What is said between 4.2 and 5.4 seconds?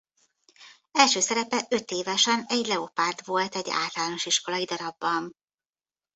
iskolai darabban.